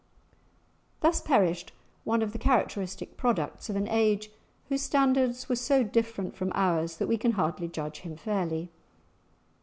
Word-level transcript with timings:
Thus 1.01 1.21
perished 1.21 1.73
one 2.05 2.23
of 2.23 2.31
the 2.31 2.39
characteristic 2.39 3.17
products 3.17 3.69
of 3.69 3.75
an 3.75 3.87
age 3.87 4.31
whose 4.67 4.81
standards 4.81 5.47
were 5.47 5.55
so 5.55 5.83
different 5.83 6.35
from 6.35 6.51
ours 6.55 6.97
that 6.97 7.05
we 7.05 7.17
can 7.19 7.33
hardly 7.33 7.67
judge 7.67 7.99
him 7.99 8.17
fairly. 8.17 8.71